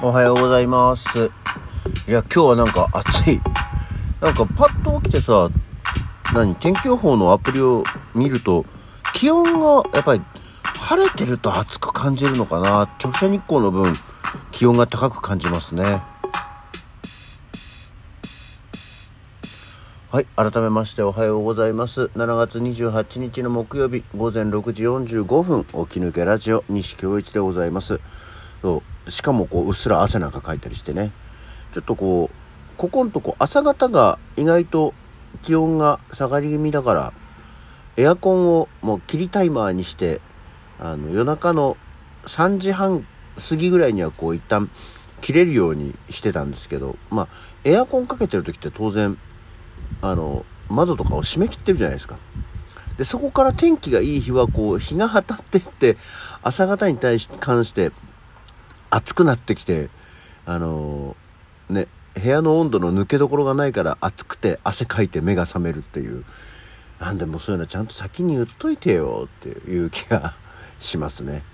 [0.00, 1.32] おはようございます。
[2.06, 3.40] いや、今日はなんか暑い。
[4.20, 5.50] なんかパッと起きてさ、
[6.32, 7.82] 何、天気予報のアプリを
[8.14, 8.64] 見ると、
[9.12, 10.22] 気温がやっぱり
[10.62, 12.82] 晴れてると暑く感じるのかな。
[13.02, 13.92] 直射日光の分、
[14.52, 16.00] 気温が高く感じますね。
[20.10, 20.26] はい。
[20.36, 22.10] 改めましておはようございます。
[22.14, 28.00] 7月28日の木曜日午前6時45分、起き抜けラジオ西京一でございます。
[28.62, 31.12] そうしかもこう、うっすら汗なんかかいたりしてね。
[31.74, 34.94] ちょっとこう、ここんとこ朝方が意外と
[35.42, 37.12] 気温が下がり気味だから、
[37.96, 40.20] エアコンをもう切りタイマーにして、
[40.78, 41.76] あの、夜中の
[42.26, 43.06] 3時半
[43.48, 44.70] 過ぎぐらいにはこう一旦
[45.20, 47.28] 切れるようにしてたんですけど、まあ、
[47.64, 49.18] エアコンかけてる時って当然、
[50.00, 52.18] あの、窓とかを閉め切ってるじゃないですか。
[52.96, 55.96] で、そこから天気がいい日は、こう、日が当たっていって、
[56.42, 57.92] 朝方に対し、関して、
[58.90, 59.90] 暑くなってきて、
[60.46, 66.24] あのーね、部屋の温度の抜けどころがないから暑くて汗かいて目が覚めるっていう。
[66.98, 70.34] なんでもそういうのちゃんと先に言っといてよっていう気が
[70.80, 71.44] しますね。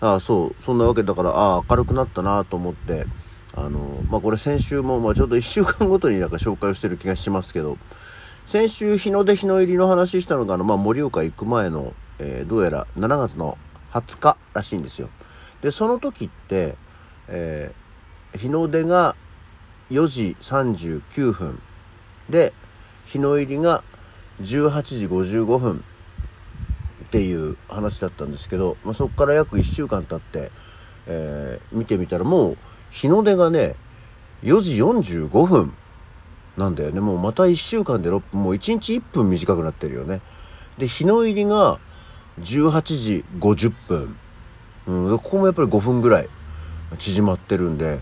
[0.00, 3.06] ああ、そう、そんなわけだから、ああ、明るくなったなと思って、
[3.54, 7.78] あのーまあ、これ先週も、まあ、ちょうど1週間ごとになんか紹介をしてる気がしますけど、
[8.46, 13.58] 先週日の出日の入りの話したのが、あの、まあ、盛岡行く前の、えーどうやら7月の
[13.92, 15.08] 20日らしいんですよ。
[15.62, 16.76] で、その時って、
[17.28, 17.80] えー
[18.38, 19.16] 日の出が
[19.90, 21.60] 4時39分
[22.28, 22.52] で、
[23.06, 23.82] 日の入りが
[24.40, 25.84] 18時55分
[27.06, 30.52] っていう話だったんですけど、まあ、そこから約1週間経って、
[31.08, 32.56] えー見てみたらもう
[32.92, 33.74] 日の出がね、
[34.44, 35.74] 4時45分
[36.56, 37.00] なんだよね。
[37.00, 40.20] もうまた1週間で6分、もう1日1分短くなってるよね。
[40.78, 41.80] で、日の入りが
[42.40, 44.16] 18時50分。
[44.86, 46.28] うん、ここもやっぱり5分ぐらい
[46.98, 48.00] 縮まってるんで、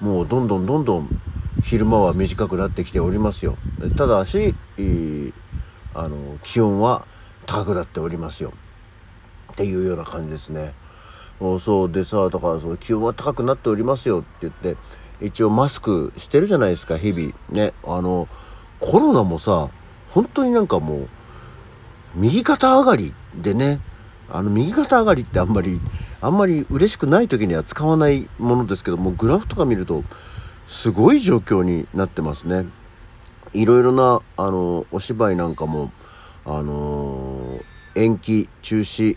[0.00, 1.08] もうどんどんどんどん
[1.62, 3.56] 昼間は短くなってきておりますよ。
[3.96, 5.32] ただし、えー
[5.94, 7.06] あの、気温は
[7.46, 8.52] 高くなっておりますよ。
[9.52, 10.74] っていうような感じですね。
[11.60, 14.76] そうでさ、だからその気温は高くなっておりますよって言って、
[15.20, 17.32] 一応マスクしてるじゃないですか、日々。
[17.50, 17.72] ね。
[17.84, 18.28] あの、
[18.80, 19.68] コロナもさ、
[20.10, 21.08] 本当になんかもう、
[22.16, 23.80] 右肩上がりでね、
[24.30, 25.80] あの、右肩上がりってあんまり、
[26.20, 30.04] あんまり嬉しくない時には使わないものですけども、グラフとか見ると、
[30.66, 32.66] すごい状況になってますね。
[33.52, 35.92] いろいろな、あの、お芝居なんかも、
[36.46, 37.58] あの
[37.94, 39.16] 延期、中止、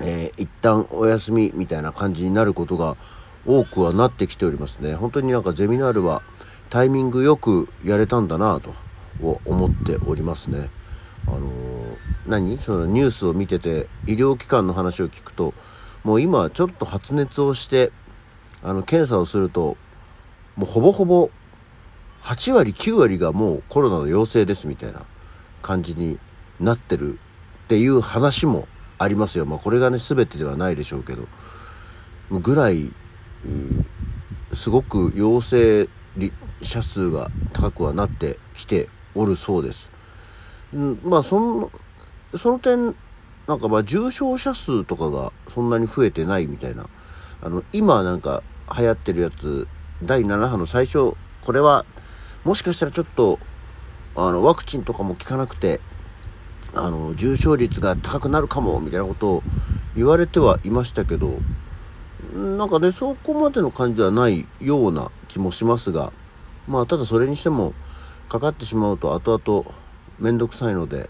[0.00, 2.96] えー一旦お休みみたいな感じになることが
[3.44, 4.94] 多くはなってきておりますね。
[4.94, 6.22] 本当になんかゼミナールは
[6.70, 8.74] タイミングよくやれたんだなと
[9.44, 10.70] 思っておりますね。
[11.26, 11.67] あのー
[12.28, 12.58] 何？
[12.58, 15.54] そのニュースを見てて医療機関の話を聞くと
[16.04, 17.90] もう今ちょっと発熱をして
[18.62, 19.76] あの検査をすると
[20.56, 21.30] もうほぼほぼ
[22.22, 25.02] 8割9割がもうコロナの陽性ですみたいな
[25.62, 26.18] 感じに
[26.60, 27.14] なってる
[27.64, 28.68] っていう話も
[28.98, 29.46] ありますよ。
[29.46, 31.26] まあこれがね全てではないでしょうけど
[32.30, 32.92] ぐらい、
[33.44, 33.86] うん
[34.54, 35.90] すごく陽性
[36.62, 39.90] 者数が高くはなってきておるそうです。
[41.04, 41.70] まあその
[42.36, 42.94] その点
[43.46, 46.86] なんかまあ重症者数とかがそんなに増えてないみたいな。
[47.40, 48.42] あの今なんか
[48.76, 49.68] 流行ってるやつ
[50.02, 51.84] 第7波の最初これは
[52.44, 53.38] もしかしたらちょっと
[54.16, 55.80] あのワクチンとかも効かなくて
[56.74, 59.42] あの重症率が高くなるかもみたいなことを
[59.96, 61.38] 言われてはいましたけど
[62.34, 66.12] なんかねそこまでの感じはないような気もしますが
[66.66, 67.72] まあただそれにしても
[68.28, 69.64] かかってしまうと後々
[70.18, 71.08] 面倒くさいので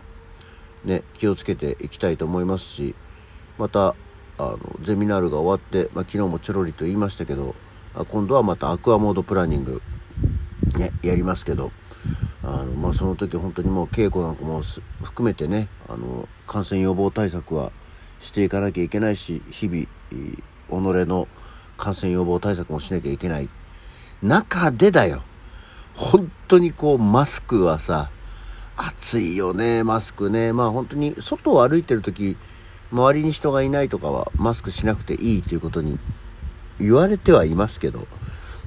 [0.88, 2.94] ね気をつけていきたいと思いますし
[3.59, 3.94] また
[4.38, 7.54] あのゼミナールが終わって、まあ、昨日もちょろりと言いましたけど
[7.94, 9.82] あ今度はまたアクアモードプランニング
[10.77, 11.72] ね、やりますけど、
[12.43, 14.62] あの、まあ、その時本当にもう稽古なんかも
[15.03, 17.72] 含めてね、あの、感染予防対策は
[18.21, 19.89] していかなきゃいけないし、日々、己
[21.07, 21.28] の
[21.77, 23.48] 感染予防対策もしなきゃいけない。
[24.22, 25.22] 中でだよ。
[25.95, 28.10] 本当にこう、マスクはさ、
[28.78, 30.53] 暑いよね、マスクね。
[30.53, 32.36] まあ本当に、外を歩いてる時、
[32.92, 35.98] 周りに人がいないとかは、マスクしなくていいということに
[36.80, 38.07] 言われてはいますけど、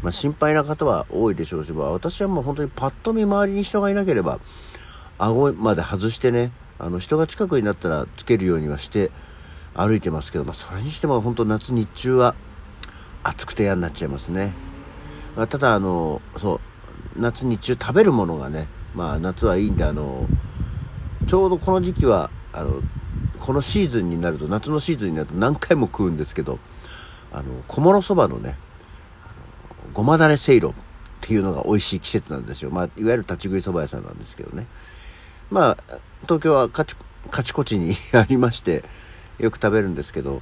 [0.01, 4.39] まあ、心配な方は多いでしょうし、まあ、私はもう本当にパッと見周りに人がいなければ、
[5.17, 9.11] 顎まで外してね、あの人が近くになったらつけるようにはして
[9.73, 12.35] 歩いてますけど、まあ、それにしても本当夏日中は
[13.23, 14.53] 暑くて嫌になっちゃいますね。
[15.37, 16.59] まあ、ただあの、そう、
[17.21, 20.27] 夏日中食べるものがね、まあ夏はいいんで、あの、
[21.27, 22.81] ちょうどこの時期は、あの、
[23.39, 26.59] このシーズンになると、夏のシーズンになると何回も食うんですけど、
[27.31, 28.57] あの、小諸そばのね、
[29.93, 30.73] ごまだれせいろっ
[31.21, 32.71] ていうのが美味しい季節なんですよ。
[32.71, 34.67] まあ、いわゆる立ち食いそば屋さんなんですけどね。
[35.49, 35.77] まあ、
[36.23, 36.95] 東京はカチ
[37.29, 38.83] カチコチに ありまして、
[39.39, 40.41] よく食べるんですけど、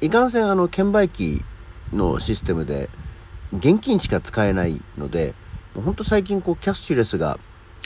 [0.00, 1.44] いかんせんあの、券売機
[1.92, 2.88] のシステムで、
[3.52, 5.34] 現金しか使えないので、
[5.74, 7.38] もうほんと最近こう、キャッシュレスが、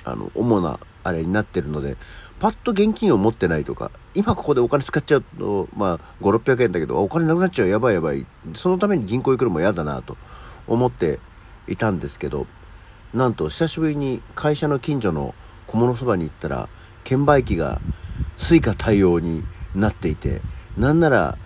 [0.05, 1.97] あの、主なあれになってるので、
[2.41, 8.27] パッと現金を持ってないとか、今ここでお金使っちゃうと、まあ、5、600円だけど、お金なくなっちゃう、やばいやばい。
[8.55, 10.17] そのために銀行行くのも嫌だなと
[10.67, 11.19] 思って
[11.69, 12.47] いたんですけど、
[13.15, 15.35] なんと久しぶりに会社の近所の
[15.67, 16.69] 小物そばに行ったら、
[17.05, 17.81] 券売機が
[18.37, 19.45] suica 対応に
[19.75, 20.41] なっていて、
[20.77, 21.39] なんなら、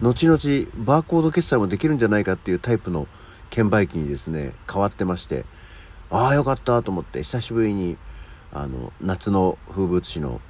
[0.00, 0.38] 後々
[0.84, 3.06] バーコード決済もできるんじゃないかっていうタイプの
[3.48, 5.44] 券売機にですね、変わってまして、
[6.14, 7.96] ああよかったと思って久しぶりに
[8.52, 10.40] あの夏の風物詩の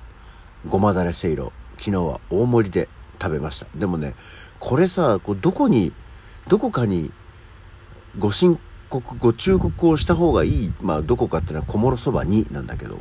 [0.66, 2.86] ごまだれせいろ昨日は大盛りで
[3.20, 3.66] 食べました。
[3.74, 4.14] でもね
[4.60, 5.94] これさこうどこに
[6.48, 7.10] どこかに
[8.18, 8.58] ご申
[8.90, 12.98] 告ご忠告をした方がいいまあどこかっていうのは小諸そばになんだけど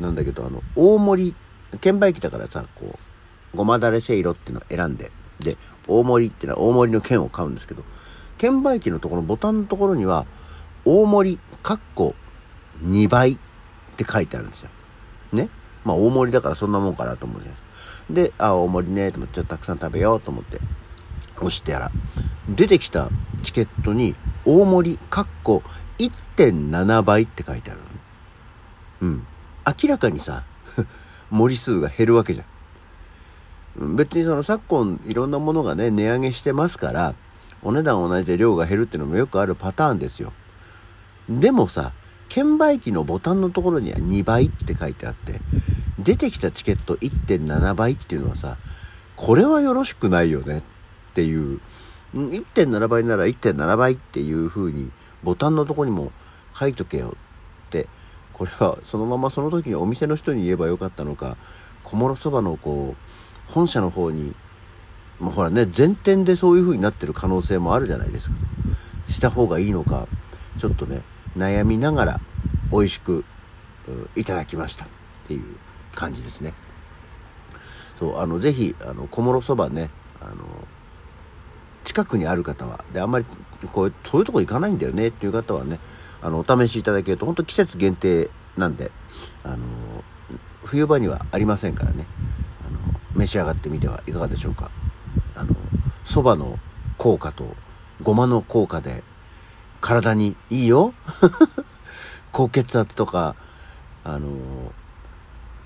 [0.00, 1.34] なんだけどあの大盛り
[1.82, 2.98] 券売機だからさこ
[3.52, 7.84] うごまだれせいろっていうのを選んでで大盛りっていうのは大盛りの券を買うんですけど
[8.38, 10.24] 券売機のところボタンのところには
[10.86, 12.14] 大盛りかっこ
[12.84, 13.36] 2倍っ
[13.96, 14.68] て書いてあるんですよ。
[15.32, 15.48] ね？
[15.84, 18.14] まあ大盛りだからそんなもんかなと思うじゃないですか。
[18.14, 20.60] で、あ、大盛りね、と思ってちょっとたくさん食べようと思って
[21.38, 21.90] 押してやら。
[22.48, 23.10] 出てきた
[23.42, 24.14] チケットに
[24.44, 25.64] 大盛りかっこ
[25.98, 27.86] 1.7倍って書いてあるの。
[29.00, 29.26] うん。
[29.82, 30.44] 明らかにさ、
[31.30, 33.96] 盛り数が減るわけじゃん。
[33.96, 37.16] 別にその昨今いろんなものがね、値上げしてますから、
[37.64, 40.32] お値段同じで量が減るっていうのもよくあるパターンですよ。
[41.28, 41.92] でもさ、
[42.28, 45.40] 券売機のボタンのところには2倍って書いてあって、
[45.98, 48.56] 出てきたチケット1.7倍っていうのはさ、
[49.16, 50.62] これはよろしくないよねっ
[51.14, 51.60] ていう、
[52.14, 54.90] 1.7倍なら1.7倍っていう風に
[55.22, 56.12] ボタンのとこにも
[56.54, 57.16] 書いとけよ
[57.66, 57.88] って、
[58.32, 61.36] これはそのままその時にお店の人に言えばよかったのか、
[61.84, 64.34] 小諸そばのこう、本社の方に、
[65.18, 68.36] まあ、ほらね、前転でそういう風になってる可能性もあるじゃないですか。
[69.08, 70.06] した方がいいのか、
[70.58, 71.02] ちょっとね、
[71.36, 72.20] 悩みながら
[72.72, 73.24] 美味しく
[74.14, 74.88] いただきましたっ
[75.28, 75.56] ていう
[75.94, 76.54] 感じですね。
[77.98, 79.90] そう、あの、ぜひ、あの、小諸そばね、
[80.20, 80.34] あの、
[81.84, 83.26] 近くにある方は、で、あんまり、
[83.72, 85.78] こう、そういうとこ行かないんだよねっていう方はね、
[86.20, 88.90] あの、お試しいただけると、本当季節限定なんで、
[89.44, 89.56] あの、
[90.64, 92.06] 冬場にはありませんからね、
[92.66, 94.70] あの、召し上がってみてはいかがでしょうか。
[95.34, 95.54] あの、
[96.04, 96.58] そばの
[96.98, 97.54] 効果と、
[98.02, 99.04] ごまの効果で、
[99.80, 100.94] 体にいいよ
[102.32, 103.34] 高血圧とか、
[104.04, 104.28] あの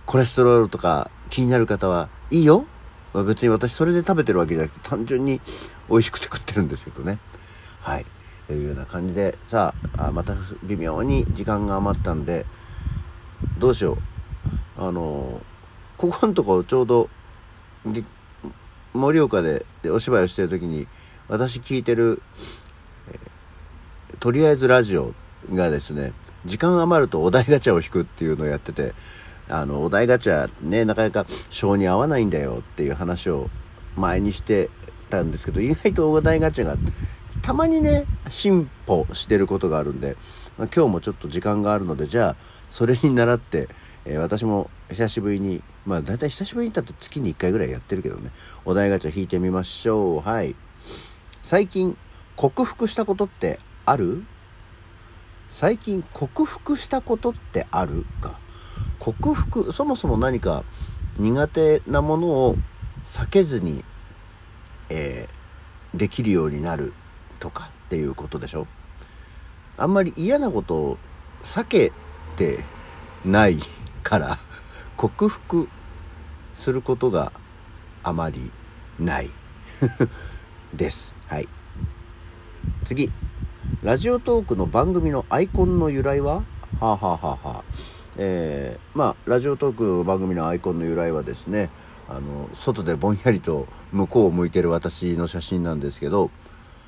[0.07, 2.65] コレステロールとか気になる方はいいよ、
[3.12, 5.41] まあ、別に私それで食べてるわけじゃなくて単純に
[5.89, 7.19] 美味しくて食ってるんですけどね。
[7.81, 8.07] はい。
[8.47, 10.35] というような感じで、さあ、また
[10.65, 12.47] 微妙に時間が余ったんで、
[13.59, 13.99] どうしよう。
[14.77, 15.41] あの
[15.97, 17.09] ここのとこちょうど、
[18.93, 20.89] 盛岡でお芝居をしてる時に、
[21.29, 22.23] 私聞いてる、
[24.20, 25.14] とりあえずラジオ
[25.50, 26.12] がですね、
[26.44, 28.93] 時間余るとお題ガチャを引くっていうのをやってて、
[29.49, 33.48] あの、お題ガチャね、なかなか性に合わないんだよっていう話を
[33.96, 34.69] 前にして
[35.08, 36.77] たんですけど、意外とお題ガチャが
[37.41, 40.19] たまにね、進歩してることがあるんで、
[40.58, 42.36] まあ、今日もちょっと時間があるので、じゃあ、
[42.69, 43.70] それに倣って、
[44.05, 48.32] えー、私も久しぶりに、まあ大体久しぶりにだって月に1回ぐらいやってるけどね、
[48.67, 50.20] お題ガチャ引いてみましょう。
[50.20, 50.55] はい。
[51.43, 51.96] 最近、
[52.36, 53.60] 克服したことって
[53.91, 54.25] ある？
[55.49, 58.06] 最近克服したことってある？
[58.20, 58.39] か。
[59.01, 60.63] 克服そもそも何か
[61.19, 62.56] 苦手なものを
[63.05, 63.85] 避けずに、
[64.91, 66.93] えー、できるようになる
[67.41, 68.69] とかっていうことでしょ？
[69.77, 70.99] あんまり嫌なことを
[71.43, 71.93] 避け
[72.37, 72.63] て
[73.25, 73.59] ない
[74.05, 74.39] から
[74.97, 75.69] 克服
[76.55, 77.32] することが
[78.05, 78.53] あまり
[79.01, 79.31] ない。
[80.75, 81.13] です。
[81.27, 81.49] はい。
[82.85, 83.11] 次。
[83.82, 86.44] ラジオトークの番組のアイコンの由来は？
[86.81, 87.65] はあ、はあははあ、
[88.19, 91.70] えー、まあラジオトークの番組のアイコンの由来はですね
[92.06, 96.31] あの外でぼんやりと向こうを向いてる私の写真なんですけど、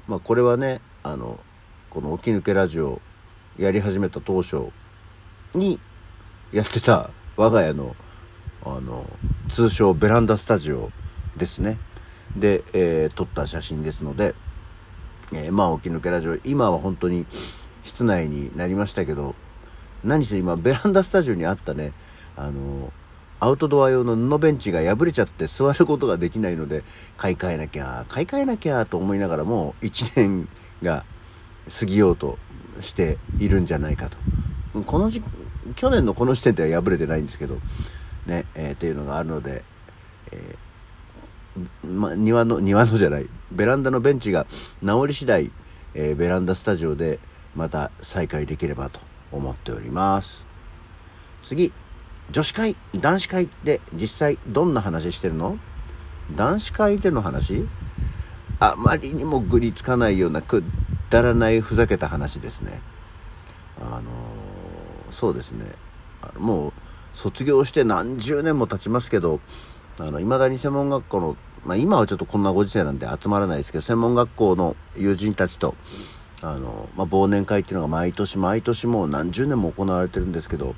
[0.06, 1.40] まあ、これはねあの
[1.88, 3.00] この「起き抜けラジオ」
[3.56, 4.66] やり始めた当初
[5.54, 5.80] に
[6.52, 7.08] やってた
[7.38, 7.96] 我が家の
[8.66, 9.06] あの
[9.48, 10.90] 通称ベランダスタジオ
[11.38, 11.78] ですね。
[12.36, 14.34] で、えー、撮った写真ですので
[15.34, 17.26] えー、まあ、起き抜けラジオ、今は本当に
[17.84, 19.34] 室内になりましたけど、
[20.04, 21.92] 何せ今、ベランダスタジオにあったね、
[22.36, 22.92] あの、
[23.40, 26.84] アウトドア用の布ベンチが破れちゃって座ることができないので、
[27.16, 30.48] 買い替えなきゃ、買い替えなきゃと思いながらも、1年
[30.82, 31.04] が
[31.80, 32.38] 過ぎようと
[32.80, 34.18] しているんじゃないかと。
[34.84, 35.22] この時、
[35.76, 37.58] 去年のこの時点では破れてないんですけど、
[38.26, 39.64] ね、えー、っていうのがあるので、
[40.30, 40.71] えー、
[41.84, 44.46] ま、庭の、庭のじゃない、ベランダのベンチが
[44.80, 45.50] 治り次第、
[45.94, 47.18] えー、ベランダスタジオで
[47.54, 50.44] また再開できればと思っております。
[51.44, 51.72] 次、
[52.30, 55.58] 女子会、男子会って実際どんな話してるの？
[56.34, 57.66] 男子会での話？
[58.58, 60.62] あまりにもぐりつかないようなく
[61.10, 62.80] だらないふざけた話ですね。
[63.80, 64.02] あのー、
[65.12, 65.66] そうですね。
[66.38, 66.72] もう
[67.14, 69.40] 卒業して何十年も経ちますけど、
[69.98, 75.74] あの、未だに専門学校の、まあ今はちょっとこんなご時世なんで集まらないですけど、専門学校の友人たちと、
[76.42, 80.74] あの、まあ忘年会っていうのが毎年毎年もう何十年も行われてるんですけど、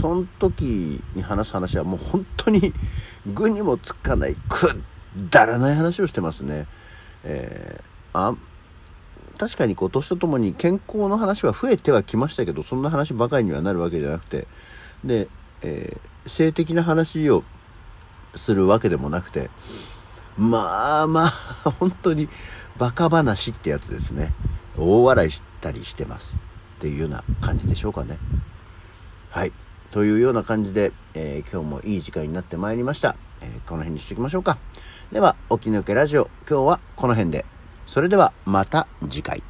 [0.00, 2.72] その時に話す話はもう本当に
[3.26, 4.82] 具にもつかないく
[5.30, 6.66] だらない話をしてますね。
[7.24, 8.34] えー、あ
[9.38, 14.46] 確かにこう年とともに健康の話は増えてはきましたけどそんな話ばかりにはなるわけじゃなくて
[15.04, 15.28] で、
[15.62, 17.42] えー、性的な話を
[18.34, 19.50] するわけでもなくて
[20.36, 21.28] まあまあ
[21.78, 22.28] 本当に
[22.78, 24.32] バカ話ってやつですね
[24.76, 26.36] 大笑いしたりしてます
[26.78, 28.18] っていうような感じでしょうかね
[29.30, 29.52] はい。
[29.92, 33.14] というような感じで、えー、今日もいい時間になってまいりました。
[33.40, 34.58] えー、この辺にしておきましょうか。
[35.12, 37.44] では、起き抜けラジオ、今日はこの辺で。
[37.86, 39.49] それではまた次回。